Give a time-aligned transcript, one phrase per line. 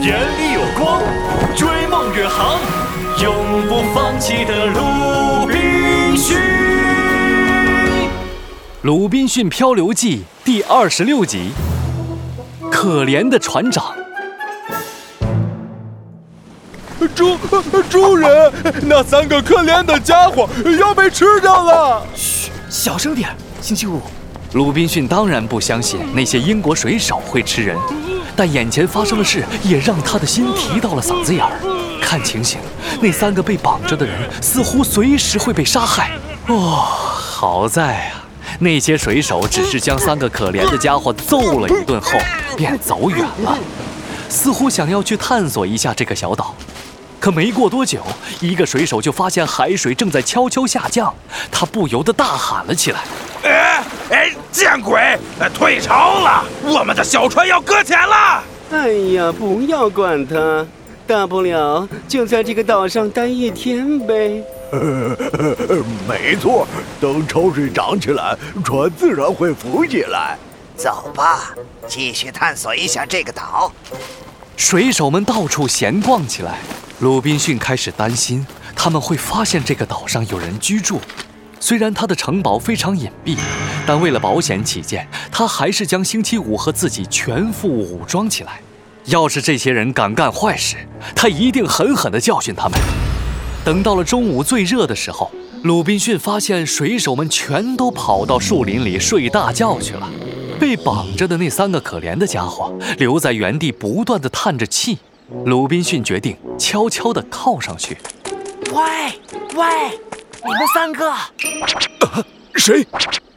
[0.00, 1.02] 眼里有光，
[1.54, 2.58] 追梦远航，
[3.22, 6.38] 永不放弃的鲁滨逊。
[8.80, 11.50] 《鲁滨逊漂流记》第二十六集：
[12.70, 13.94] 可怜的船长。
[17.14, 17.36] 主
[17.90, 18.52] 主人，
[18.82, 20.48] 那三个可怜的家伙
[20.80, 22.02] 要被吃掉了！
[22.14, 23.28] 嘘，小声点。
[23.60, 24.00] 星期五，
[24.54, 27.76] 鲁滨逊当然不相信那些英国水手会吃人，
[28.34, 31.52] 但眼前发生的事也让他的心提到了嗓子眼儿。
[32.00, 32.60] 看情形，
[33.00, 36.10] 那三个被绑着的人似乎随时会被杀害。
[36.48, 38.24] 哦，好在啊，
[38.58, 42.18] 那些水手只是将三个可怜的家伙揍了一顿后
[42.56, 43.56] 便走远了，
[44.28, 46.54] 似乎想要去探索一下这个小岛。
[47.18, 48.02] 可没过多久，
[48.40, 51.14] 一个水手就发现海水正在悄悄下降，
[51.52, 53.00] 他不由得大喊了起来
[53.44, 55.18] ：“哎哎，见鬼！
[55.54, 60.66] 退潮了，我们的小船要搁浅了！”哎呀，不要管它，
[61.06, 64.44] 大不了就在这个岛上待一天呗。
[66.06, 66.66] 没错，
[67.00, 70.36] 等潮水涨起来，船自然会浮起来。
[70.76, 71.54] 走吧，
[71.86, 73.72] 继续探索一下这个岛。
[74.58, 76.58] 水手们到处闲逛起来。
[77.00, 78.46] 鲁滨逊开始担心
[78.76, 81.00] 他们会发现这个岛上有人居住。
[81.62, 83.36] 虽然他的城堡非常隐蔽，
[83.86, 88.60] 但为了保险起见，他还是将星期五和自己全副武装起来。
[89.04, 90.76] 要是这些人敢干坏事，
[91.14, 92.76] 他一定狠狠地教训他们。
[93.64, 95.30] 等到了中午最热的时候，
[95.62, 100.10] 鲁滨逊发现水手们全都跑到树林里睡大觉去了，
[100.58, 104.98] 被绑着的那三个可怜的家伙留在原地，不断地叹着气。
[105.44, 107.96] 鲁滨逊决定悄悄地靠上去。
[108.72, 108.82] 喂
[109.54, 109.64] 喂，
[110.44, 111.14] 你们三个，
[112.56, 112.86] 谁？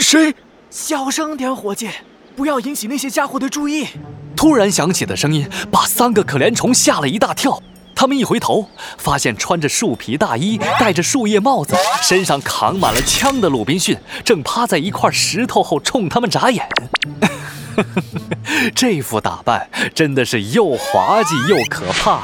[0.00, 0.34] 谁？
[0.68, 1.88] 小声点，伙计，
[2.34, 3.86] 不要引起那些家伙的注意。
[4.36, 7.62] 突然响起的声音把三个可怜虫吓了一大跳。
[7.94, 16.68] 他们一回头，发现穿着树皮大衣、戴着树叶帽子、身上扛满了枪的鲁滨逊正趴在一块石头后冲他们眨眼。
[18.74, 22.22] 这副打扮真的是又滑稽又可怕，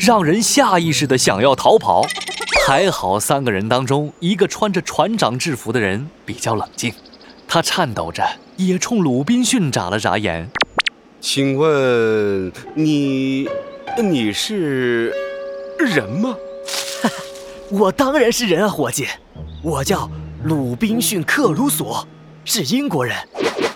[0.00, 2.06] 让人下意识的想要逃跑。
[2.66, 6.94] 还好三个人当中，一个穿着船长制服的人比较冷静，
[7.46, 8.24] 他颤抖着
[8.56, 10.48] 也冲鲁滨逊眨了眨眼。
[11.20, 13.48] 请问你，
[14.02, 15.12] 你是
[15.78, 16.34] 人吗？
[17.70, 19.08] 我当然是人啊，伙计，
[19.62, 20.10] 我叫
[20.44, 22.06] 鲁滨逊·克鲁索，
[22.44, 23.16] 是英国人。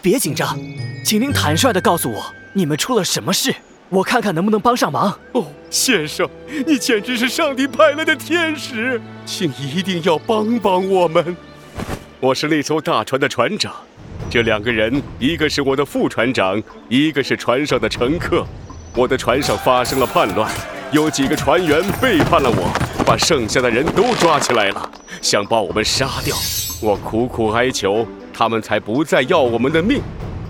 [0.01, 0.59] 别紧张，
[1.05, 2.25] 请您坦率地告诉我，
[2.55, 3.55] 你们出了什么事？
[3.91, 5.19] 我看看能不能帮上忙。
[5.33, 6.29] 哦，先生，
[6.67, 11.37] 你简直是上帝派来的天使，请一定要帮帮我们。
[12.21, 13.73] 我是那艘大船的船长，
[14.29, 18.47] 这两个人，一个是我的副船长，一个是船上的乘客。
[18.95, 20.51] 我的船上发生了叛乱，
[20.93, 22.71] 有几个船员背叛了我，
[23.07, 24.91] 把剩下的人都抓起来了，
[25.23, 26.37] 想把我们杀掉。
[26.83, 28.07] 我苦苦哀求。
[28.31, 30.01] 他们才不再要我们的命，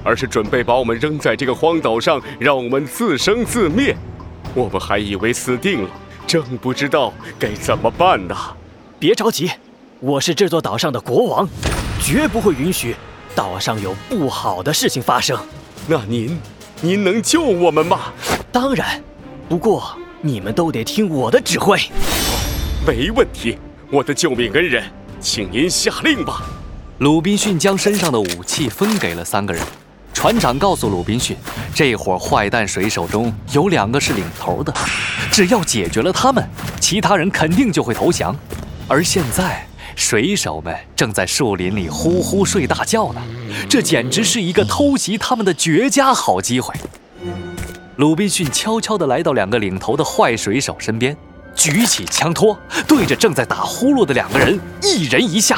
[0.09, 3.95] 而是准备把我们扔在这个荒岛上，让我们自生自灭。
[4.55, 5.91] 我们还以为死定了，
[6.27, 8.35] 正不知道该怎么办呢。
[8.99, 9.51] 别着急，
[10.01, 11.47] 我是这座岛上的国王，
[12.03, 12.97] 绝不会允许
[13.35, 15.39] 岛上有不好的事情发生。
[15.87, 16.41] 那您，
[16.81, 18.11] 您能救我们吗？
[18.51, 19.05] 当然，
[19.47, 21.79] 不过你们都得听我的指挥。
[22.87, 23.59] 没问题，
[23.91, 24.83] 我的救命恩人，
[25.21, 26.45] 请您下令吧。
[26.97, 29.63] 鲁滨逊将身上的武器分给了三个人。
[30.19, 31.37] 船长告诉鲁滨逊，
[31.73, 34.75] 这伙坏蛋水手中有两个是领头的，
[35.31, 36.45] 只要解决了他们，
[36.81, 38.34] 其他人肯定就会投降。
[38.89, 39.65] 而现在，
[39.95, 43.23] 水手们正在树林里呼呼睡大觉呢，
[43.71, 46.75] 这简直是一个偷袭他们的绝佳好机会。
[47.95, 51.17] 鲁滨逊悄悄地来到两个领头的坏水手身边，
[51.55, 52.59] 举起枪托，
[52.89, 55.56] 对着正在打呼噜的两个人，一人一下。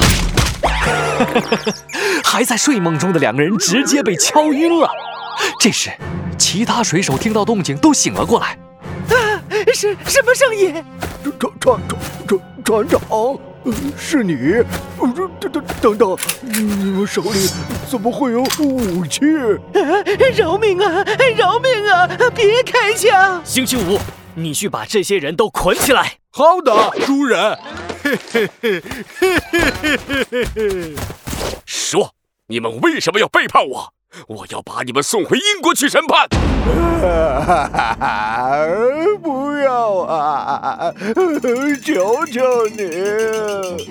[2.41, 4.91] 还在睡梦中的两个人直接被敲晕了。
[5.59, 5.91] 这时，
[6.39, 8.59] 其他水手听到动静都醒了过来。
[9.11, 9.43] 啊，
[9.75, 10.73] 是什么声音？
[11.23, 11.79] 船船
[12.27, 13.39] 船船船长，
[13.95, 14.65] 是你？
[14.99, 17.47] 等等等等，你们手里
[17.91, 19.21] 怎么会有武器？
[20.35, 21.05] 饶命啊！
[21.37, 22.09] 饶命啊！
[22.35, 23.43] 别开枪！
[23.45, 23.99] 星期五，
[24.35, 26.15] 你去把这些人都捆起来。
[26.31, 26.73] 好的，
[27.05, 27.59] 主人。
[28.03, 28.83] 嘿嘿嘿
[29.21, 29.69] 嘿嘿
[30.09, 30.95] 嘿嘿嘿！
[32.51, 33.93] 说，你们为什么要背叛我？
[34.27, 36.27] 我要把你们送回英国去审判。
[39.23, 40.93] 不要啊！
[41.85, 42.77] 求求你！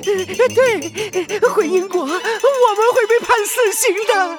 [0.53, 4.37] 对，回英国，我们会被判死刑的。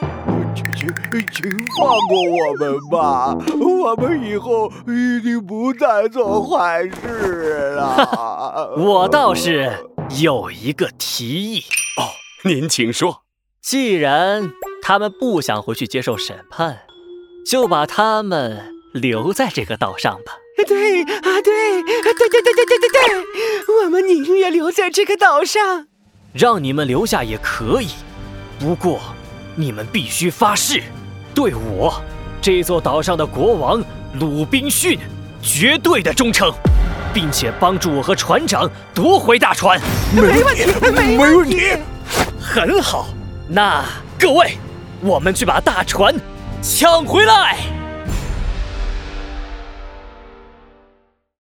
[0.54, 0.66] 请
[1.10, 8.74] 请请放过我们吧，我们以后一定不再做坏事了。
[8.76, 9.72] 我倒是
[10.20, 11.64] 有一个提议
[11.96, 12.04] 哦，
[12.44, 13.22] 您请说。
[13.62, 14.50] 既然
[14.82, 16.78] 他们不想回去接受审判，
[17.46, 20.32] 就把他们留在这个岛上吧。
[20.66, 21.06] 对啊，
[21.42, 25.86] 对啊，对对对对对对对，我们宁愿留在这个岛上。
[26.32, 27.88] 让你们留下也可以，
[28.58, 29.00] 不过
[29.56, 30.82] 你们必须发誓，
[31.34, 32.00] 对我
[32.40, 33.84] 这座岛上的国王
[34.18, 34.98] 鲁滨逊
[35.42, 36.50] 绝对的忠诚，
[37.12, 39.78] 并且帮助我和船长夺回大船。
[40.14, 41.76] 没问题，没问题。
[42.40, 43.08] 很好，
[43.52, 43.84] 那
[44.16, 44.56] 各位，
[45.00, 46.14] 我们去把大船
[46.62, 47.79] 抢回来。